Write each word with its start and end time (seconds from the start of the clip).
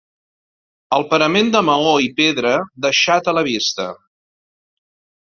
El 0.97 1.05
parament 1.11 1.51
de 1.57 1.61
maó 1.69 1.93
i 2.07 2.11
pedra 2.23 2.57
deixat 2.89 3.33
a 3.35 3.39
la 3.41 3.47
vista. 3.53 3.89